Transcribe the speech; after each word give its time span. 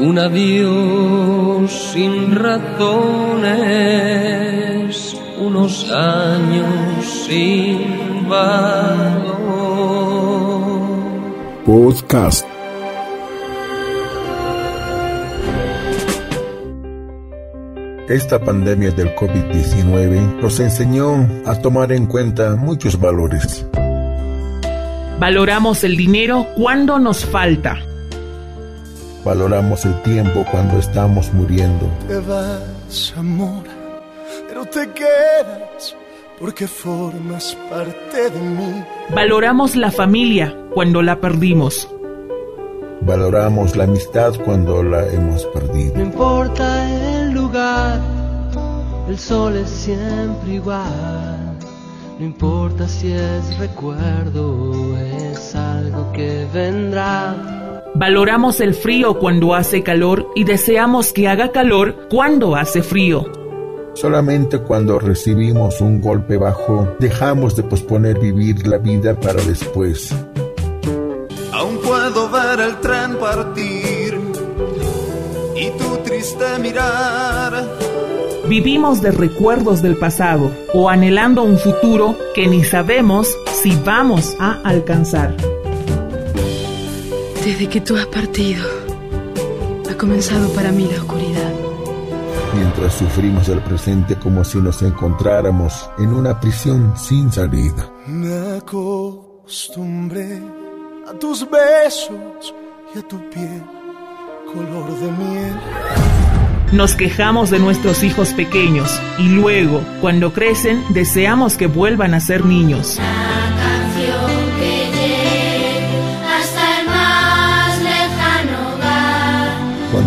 un 0.00 0.18
adiós 0.18 1.70
sin 1.92 2.34
razones, 2.34 3.54
unos 5.38 5.90
años 5.90 7.04
sin 7.26 8.26
valor. 8.28 9.30
Podcast. 11.66 12.46
Esta 18.08 18.40
pandemia 18.40 18.90
del 18.92 19.14
COVID-19 19.14 20.40
nos 20.40 20.58
enseñó 20.60 21.28
a 21.44 21.54
tomar 21.60 21.92
en 21.92 22.06
cuenta 22.06 22.56
muchos 22.56 22.98
valores. 22.98 23.66
Valoramos 25.20 25.84
el 25.84 25.96
dinero 25.96 26.46
cuando 26.56 26.98
nos 26.98 27.24
falta. 27.26 27.84
Valoramos 29.24 29.84
el 29.84 30.00
tiempo 30.02 30.46
cuando 30.50 30.78
estamos 30.78 31.32
muriendo. 31.34 31.86
Te 32.08 32.18
vas, 32.20 33.12
amor, 33.18 33.64
pero 34.48 34.64
te 34.64 34.88
quedas 34.92 35.94
porque 36.38 36.66
formas 36.66 37.54
parte 37.68 38.30
de 38.30 38.40
mí. 38.40 38.82
Valoramos 39.14 39.76
la 39.76 39.90
familia 39.90 40.56
cuando 40.72 41.02
la 41.02 41.20
perdimos. 41.20 41.86
Valoramos 43.02 43.76
la 43.76 43.84
amistad 43.84 44.32
cuando 44.42 44.82
la 44.82 45.06
hemos 45.06 45.44
perdido. 45.46 45.96
No 45.96 46.02
importa 46.02 47.20
el 47.20 47.32
lugar, 47.32 48.00
el 49.06 49.18
sol 49.18 49.56
es 49.56 49.68
siempre 49.68 50.54
igual. 50.54 51.58
No 52.18 52.24
importa 52.24 52.88
si 52.88 53.12
es 53.12 53.58
recuerdo 53.58 54.70
o 54.70 54.96
es 54.96 55.54
algo 55.54 56.10
que 56.12 56.46
vendrá. 56.54 57.59
Valoramos 57.94 58.60
el 58.60 58.74
frío 58.74 59.18
cuando 59.18 59.54
hace 59.54 59.82
calor 59.82 60.28
y 60.34 60.44
deseamos 60.44 61.12
que 61.12 61.28
haga 61.28 61.50
calor 61.50 62.08
cuando 62.08 62.54
hace 62.54 62.82
frío. 62.82 63.26
Solamente 63.94 64.60
cuando 64.60 64.98
recibimos 64.98 65.80
un 65.80 66.00
golpe 66.00 66.36
bajo, 66.36 66.88
dejamos 67.00 67.56
de 67.56 67.64
posponer 67.64 68.18
vivir 68.18 68.66
la 68.66 68.78
vida 68.78 69.18
para 69.18 69.42
después. 69.42 70.14
Aún 71.52 71.78
puedo 71.78 72.30
ver 72.30 72.60
el 72.60 72.76
tren 72.80 73.16
partir 73.18 74.18
y 75.56 75.70
tu 75.70 75.96
triste 76.04 76.44
mirar. 76.60 77.68
Vivimos 78.48 79.02
de 79.02 79.10
recuerdos 79.10 79.82
del 79.82 79.96
pasado 79.96 80.50
o 80.72 80.88
anhelando 80.88 81.42
un 81.42 81.58
futuro 81.58 82.16
que 82.34 82.46
ni 82.46 82.64
sabemos 82.64 83.36
si 83.52 83.76
vamos 83.84 84.36
a 84.38 84.60
alcanzar. 84.62 85.34
Desde 87.44 87.68
que 87.68 87.80
tú 87.80 87.96
has 87.96 88.06
partido, 88.06 88.66
ha 89.90 89.94
comenzado 89.96 90.48
para 90.52 90.70
mí 90.72 90.88
la 90.90 90.98
oscuridad. 90.98 91.52
Mientras 92.54 92.94
sufrimos 92.94 93.48
el 93.48 93.60
presente 93.60 94.16
como 94.16 94.44
si 94.44 94.58
nos 94.58 94.82
encontráramos 94.82 95.88
en 95.98 96.12
una 96.12 96.38
prisión 96.38 96.94
sin 96.96 97.32
salida. 97.32 97.90
Me 98.06 98.58
acostumbré 98.58 100.42
a 101.08 101.12
tus 101.18 101.48
besos 101.48 102.54
y 102.94 102.98
a 102.98 103.08
tu 103.08 103.18
piel 103.30 103.62
color 104.52 104.98
de 104.98 105.12
miel. 105.12 105.54
Nos 106.72 106.94
quejamos 106.94 107.50
de 107.50 107.58
nuestros 107.58 108.02
hijos 108.02 108.32
pequeños 108.32 109.00
y 109.18 109.28
luego, 109.28 109.82
cuando 110.00 110.32
crecen, 110.32 110.84
deseamos 110.90 111.56
que 111.56 111.66
vuelvan 111.66 112.14
a 112.14 112.20
ser 112.20 112.44
niños. 112.44 112.98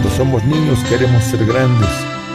Cuando 0.04 0.18
somos 0.18 0.44
niños 0.44 0.80
queremos 0.90 1.24
ser 1.24 1.46
grandes 1.46 1.90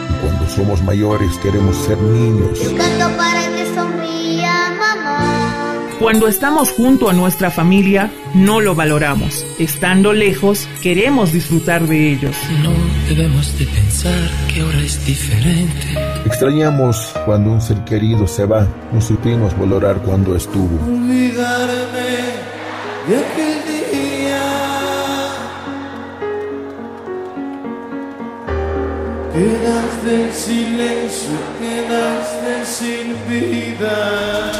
y 0.09 0.25
cuando 0.25 0.49
somos 0.49 0.81
mayores 0.81 1.37
queremos 1.37 1.75
ser 1.75 1.99
niños. 1.99 2.57
Canto 2.75 3.15
para 3.15 3.41
que 3.55 3.75
sonría 3.75 4.71
mamá. 4.71 5.99
Cuando 5.99 6.27
estamos 6.27 6.71
junto 6.71 7.11
a 7.11 7.13
nuestra 7.13 7.51
familia, 7.51 8.09
no 8.33 8.59
lo 8.59 8.73
valoramos. 8.73 9.45
Estando 9.59 10.13
lejos, 10.13 10.67
queremos 10.81 11.31
disfrutar 11.31 11.85
de 11.85 12.13
ellos. 12.13 12.35
No 12.63 12.71
debemos 13.07 13.55
de 13.59 13.65
pensar 13.67 14.31
que 14.51 14.61
ahora 14.61 14.79
es 14.79 15.05
diferente. 15.05 15.95
Extrañamos 16.25 17.13
cuando 17.23 17.51
un 17.51 17.61
ser 17.61 17.83
querido 17.85 18.27
se 18.27 18.47
va, 18.47 18.67
no 18.91 18.99
supimos 18.99 19.55
valorar 19.55 19.97
cuando 19.97 20.35
estuvo. 20.35 20.75
Olvidarme 20.87 22.09
de 23.07 23.17
aquel 23.17 23.63
día. 23.67 23.78
Quedaste 29.39 30.25
en 30.25 30.33
silencio, 30.33 31.29
quedaste 31.61 32.65
sin 32.65 33.15
vida. 33.29 34.51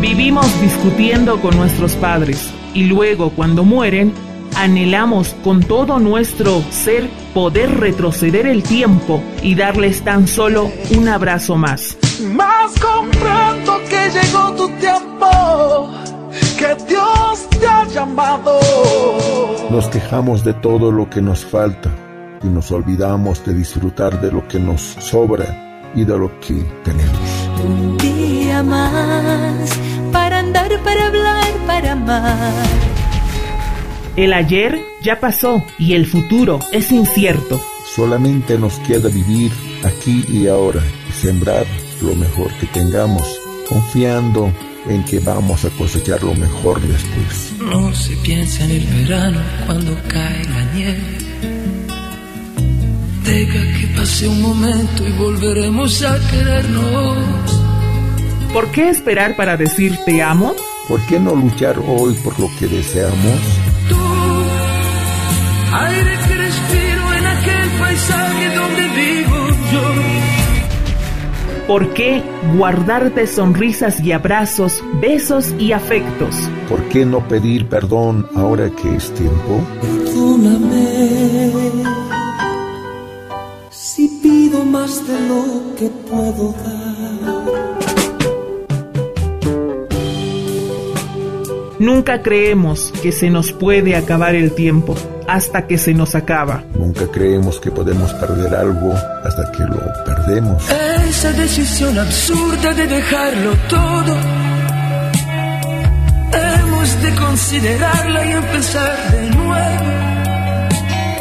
Vivimos 0.00 0.60
discutiendo 0.60 1.40
con 1.40 1.56
nuestros 1.56 1.92
padres 1.92 2.50
y 2.74 2.86
luego 2.86 3.30
cuando 3.30 3.62
mueren, 3.62 4.12
anhelamos 4.56 5.36
con 5.44 5.62
todo 5.62 6.00
nuestro 6.00 6.60
ser 6.70 7.08
poder 7.32 7.78
retroceder 7.78 8.48
el 8.48 8.64
tiempo 8.64 9.22
y 9.40 9.54
darles 9.54 10.02
tan 10.02 10.26
solo 10.26 10.72
un 10.90 11.08
abrazo 11.08 11.54
más. 11.54 11.96
Más 12.20 12.72
comprendo 12.80 13.78
Nos 19.76 19.88
quejamos 19.88 20.42
de 20.42 20.54
todo 20.54 20.90
lo 20.90 21.10
que 21.10 21.20
nos 21.20 21.44
falta 21.44 21.94
y 22.42 22.46
nos 22.46 22.72
olvidamos 22.72 23.44
de 23.44 23.52
disfrutar 23.52 24.18
de 24.22 24.32
lo 24.32 24.48
que 24.48 24.58
nos 24.58 24.80
sobra 24.80 25.90
y 25.94 26.02
de 26.02 26.16
lo 26.16 26.40
que 26.40 26.54
tenemos. 26.82 27.50
Un 27.62 27.98
día 27.98 28.62
más 28.62 29.78
para 30.12 30.38
andar, 30.38 30.70
para 30.82 31.08
hablar, 31.08 31.52
para 31.66 31.92
amar. 31.92 32.54
El 34.16 34.32
ayer 34.32 34.80
ya 35.02 35.20
pasó 35.20 35.62
y 35.78 35.92
el 35.92 36.06
futuro 36.06 36.58
es 36.72 36.90
incierto. 36.90 37.60
Solamente 37.94 38.58
nos 38.58 38.78
queda 38.78 39.10
vivir 39.10 39.52
aquí 39.84 40.24
y 40.26 40.46
ahora 40.46 40.80
y 41.06 41.12
sembrar 41.12 41.66
lo 42.00 42.14
mejor 42.14 42.50
que 42.54 42.66
tengamos, 42.68 43.38
confiando 43.68 44.50
en 44.88 45.04
que 45.04 45.18
vamos 45.20 45.64
a 45.64 45.70
cosechar 45.70 46.22
lo 46.22 46.34
mejor 46.34 46.80
después. 46.80 47.52
No 47.60 47.94
se 47.94 48.16
piensa 48.16 48.64
en 48.64 48.70
el 48.72 48.86
verano 48.86 49.40
cuando 49.66 49.96
cae 50.08 50.44
la 50.44 50.64
nieve. 50.74 51.18
Deja 53.24 53.80
que 53.80 53.86
pase 53.96 54.28
un 54.28 54.40
momento 54.40 55.06
y 55.06 55.12
volveremos 55.12 56.02
a 56.02 56.18
querernos. 56.30 57.16
¿Por 58.52 58.70
qué 58.70 58.90
esperar 58.90 59.36
para 59.36 59.56
decir 59.56 59.98
te 60.06 60.22
amo? 60.22 60.54
¿Por 60.88 61.04
qué 61.06 61.18
no 61.18 61.34
luchar 61.34 61.76
hoy 61.78 62.14
por 62.22 62.38
lo 62.38 62.48
que 62.58 62.68
deseamos? 62.68 63.40
Tú, 63.88 63.98
aire 65.72 66.18
que 66.28 66.34
respiro 66.34 67.14
en 67.14 67.26
aquel 67.26 67.70
paisaje 67.78 68.25
¿Por 71.66 71.92
qué 71.94 72.22
guardarte 72.56 73.26
sonrisas 73.26 73.98
y 74.00 74.12
abrazos, 74.12 74.84
besos 75.00 75.52
y 75.58 75.72
afectos? 75.72 76.36
¿Por 76.68 76.80
qué 76.84 77.04
no 77.04 77.26
pedir 77.26 77.66
perdón 77.66 78.24
ahora 78.36 78.70
que 78.70 78.94
es 78.94 79.12
tiempo? 79.12 79.60
Perdóname 79.80 81.10
si 83.70 84.06
pido 84.22 84.64
más 84.64 85.04
de 85.08 85.20
lo 85.28 85.74
que 85.76 85.88
puedo 86.08 86.52
dar. 86.52 86.76
Nunca 91.80 92.22
creemos 92.22 92.92
que 93.02 93.10
se 93.10 93.28
nos 93.28 93.50
puede 93.50 93.96
acabar 93.96 94.36
el 94.36 94.52
tiempo 94.54 94.94
hasta 95.26 95.66
que 95.66 95.78
se 95.78 95.94
nos 95.94 96.14
acaba. 96.14 96.62
Nunca 96.74 97.06
creemos 97.10 97.60
que 97.60 97.70
podemos 97.70 98.12
perder 98.14 98.54
algo 98.54 98.94
hasta 99.24 99.50
que 99.52 99.64
lo 99.64 99.80
perdemos. 100.04 100.62
Esa 100.70 101.32
decisión 101.32 101.98
absurda 101.98 102.74
de 102.74 102.86
dejarlo 102.86 103.52
todo. 103.68 104.16
Hemos 106.32 107.02
de 107.02 107.14
considerarla 107.14 108.26
y 108.26 108.32
empezar 108.32 109.12
de 109.12 109.30
nuevo. 109.30 109.86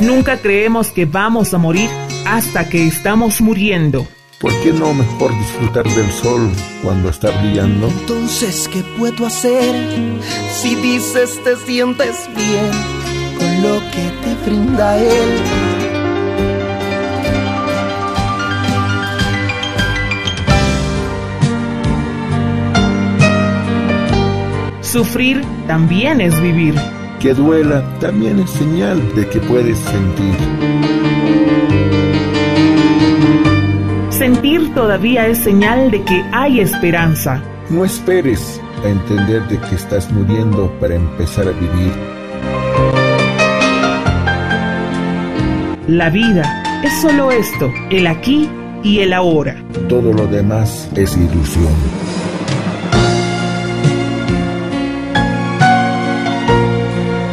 Nunca 0.02 0.38
creemos 0.38 0.92
que 0.92 1.06
vamos 1.06 1.54
a 1.54 1.58
morir 1.58 1.90
hasta 2.25 2.68
que 2.68 2.88
estamos 2.88 3.42
muriendo. 3.42 4.08
¿Por 4.40 4.51
qué 4.62 4.74
no 4.74 4.94
mejor 4.94 5.31
disfrutar 5.40 5.86
del 5.86 6.12
sol 6.12 6.51
cuando 6.84 7.10
está 7.10 7.31
brillando? 7.40 7.88
Entonces, 7.88 8.69
¿qué 8.72 8.84
puedo 8.98 9.25
hacer 9.25 9.74
si 10.51 10.75
dices 10.75 11.42
te 11.44 11.56
sientes 11.56 12.30
bien 12.36 13.15
con 13.38 13.64
lo 13.64 13.80
que 13.92 14.12
te 14.24 14.50
brinda 14.50 14.98
él? 14.98 15.66
Sufrir 24.82 25.42
también 25.68 26.22
es 26.22 26.40
vivir. 26.42 26.74
Que 27.20 27.34
duela 27.34 27.84
también 28.00 28.40
es 28.40 28.50
señal 28.52 29.02
de 29.14 29.28
que 29.28 29.40
puedes 29.40 29.78
sentir. 29.80 30.36
Sentir 34.10 34.74
todavía 34.74 35.28
es 35.28 35.40
señal 35.40 35.92
de 35.92 36.02
que 36.04 36.24
hay 36.32 36.62
esperanza. 36.62 37.44
No 37.70 37.84
esperes 37.84 38.62
a 38.86 38.88
entender 38.88 39.46
de 39.50 39.60
que 39.60 39.76
estás 39.76 40.10
muriendo 40.12 40.72
para 40.80 40.96
empezar 40.96 41.48
a 41.48 41.52
vivir. 41.52 41.92
La 45.88 46.10
vida 46.10 46.82
es 46.84 47.00
solo 47.00 47.30
esto, 47.30 47.72
el 47.92 48.08
aquí 48.08 48.50
y 48.84 49.02
el 49.02 49.14
ahora. 49.14 49.64
Todo 49.88 50.14
lo 50.14 50.26
demás 50.26 50.90
es 50.96 51.16
ilusión. 51.16 51.76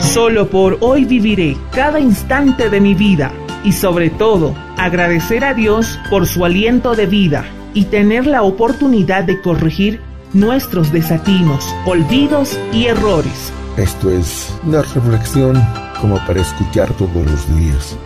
Solo 0.01 0.51
por 0.51 0.77
hoy 0.83 1.07
viviré 1.07 1.57
cada 1.71 1.99
instante 1.99 2.69
de 2.69 2.79
mi 2.83 2.93
vida 2.95 3.33
y 3.65 3.73
sobre 3.73 4.11
todo 4.11 4.55
agradecer 4.77 5.45
a 5.45 5.55
Dios 5.55 5.99
por 6.11 6.27
su 6.27 6.45
aliento 6.45 6.95
de 6.95 7.07
vida 7.07 7.47
y 7.73 7.85
tener 7.85 8.27
la 8.27 8.43
oportunidad 8.43 9.25
de 9.25 9.41
corregir 9.41 9.99
nuestros 10.35 10.93
desatinos, 10.93 11.75
olvidos 11.87 12.61
y 12.71 12.85
errores. 12.85 13.51
Esto 13.79 14.11
es 14.11 14.55
una 14.63 14.83
reflexión 14.83 15.59
como 15.99 16.19
para 16.27 16.43
escuchar 16.43 16.93
todos 16.99 17.25
los 17.25 17.59
días. 17.59 17.97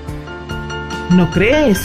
¿No 1.10 1.30
crees? 1.30 1.80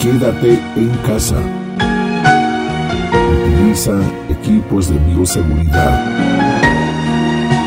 Quédate 0.00 0.58
en 0.76 0.90
casa. 1.06 1.36
Utiliza 3.32 3.92
equipos 4.28 4.90
de 4.90 4.98
bioseguridad. 4.98 6.04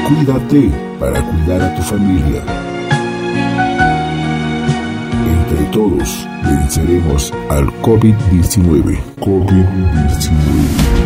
Cuídate 0.08 0.72
para 1.00 1.22
cuidar 1.22 1.62
a 1.62 1.76
tu 1.76 1.82
familia. 1.82 2.67
Entre 5.58 5.72
todos 5.72 6.28
venceremos 6.44 7.34
al 7.50 7.66
COVID-19. 7.82 8.96
COVID-19. 9.20 10.97